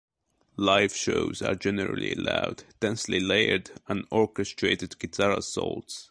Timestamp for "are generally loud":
1.43-2.63